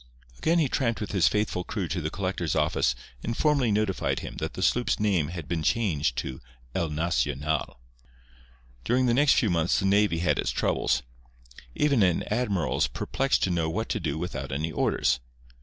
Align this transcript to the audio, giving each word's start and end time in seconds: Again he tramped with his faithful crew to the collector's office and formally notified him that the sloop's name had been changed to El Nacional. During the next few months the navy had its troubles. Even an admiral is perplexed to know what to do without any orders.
Again 0.39 0.57
he 0.57 0.67
tramped 0.67 0.99
with 0.99 1.11
his 1.11 1.27
faithful 1.27 1.63
crew 1.63 1.87
to 1.89 2.01
the 2.01 2.09
collector's 2.09 2.55
office 2.55 2.95
and 3.21 3.37
formally 3.37 3.71
notified 3.71 4.21
him 4.21 4.37
that 4.37 4.55
the 4.55 4.63
sloop's 4.63 4.99
name 4.99 5.27
had 5.27 5.47
been 5.47 5.61
changed 5.61 6.15
to 6.17 6.41
El 6.73 6.89
Nacional. 6.89 7.77
During 8.83 9.05
the 9.05 9.13
next 9.13 9.33
few 9.33 9.51
months 9.51 9.77
the 9.77 9.85
navy 9.85 10.17
had 10.17 10.39
its 10.39 10.49
troubles. 10.49 11.03
Even 11.75 12.01
an 12.01 12.23
admiral 12.23 12.77
is 12.79 12.87
perplexed 12.87 13.43
to 13.43 13.51
know 13.51 13.69
what 13.69 13.89
to 13.89 13.99
do 13.99 14.17
without 14.17 14.51
any 14.51 14.71
orders. 14.71 15.19